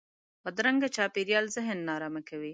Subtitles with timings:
[0.43, 2.49] بدرنګه چاپېریال ذهن نارامه کوي